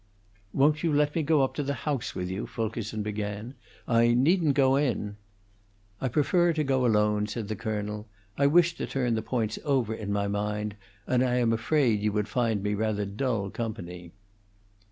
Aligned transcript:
"Won't 0.51 0.81
you 0.81 0.91
let 0.91 1.13
me 1.13 1.21
go 1.21 1.43
up 1.43 1.53
to 1.53 1.61
the 1.61 1.75
house 1.85 2.15
with 2.15 2.27
you?" 2.27 2.47
Fulkerson 2.47 3.03
began. 3.03 3.53
"I 3.87 4.15
needn't 4.15 4.55
go 4.55 4.75
in" 4.75 5.17
"I 6.01 6.07
prefer 6.07 6.53
to 6.53 6.63
go 6.63 6.87
alone," 6.87 7.27
said 7.27 7.49
the 7.49 7.55
colonel. 7.55 8.07
"I 8.35 8.47
wish 8.47 8.73
to 8.77 8.87
turn 8.87 9.13
the 9.13 9.21
points 9.21 9.59
over 9.63 9.93
in 9.93 10.11
my 10.11 10.27
mind, 10.27 10.75
and 11.05 11.21
I 11.21 11.35
am 11.35 11.53
afraid 11.53 12.01
you 12.01 12.11
would 12.13 12.27
find 12.27 12.63
me 12.63 12.73
rather 12.73 13.05
dull 13.05 13.51
company." 13.51 14.11